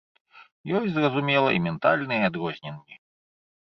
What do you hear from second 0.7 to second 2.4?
Ёсць, зразумела, і ментальныя